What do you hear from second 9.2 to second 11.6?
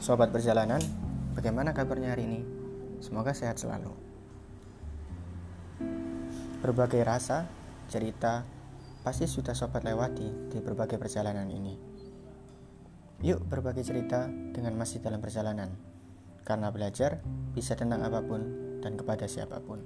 sudah sobat lewati di berbagai perjalanan